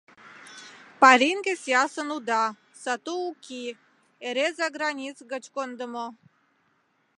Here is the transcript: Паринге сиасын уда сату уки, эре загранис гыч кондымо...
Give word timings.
Паринге 1.01 1.53
сиасын 1.63 2.09
уда 2.17 2.43
сату 2.81 3.15
уки, 3.29 3.63
эре 4.27 4.47
загранис 4.57 5.17
гыч 5.31 5.43
кондымо... 5.55 6.07